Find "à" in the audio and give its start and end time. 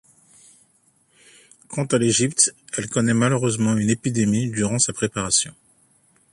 1.85-1.99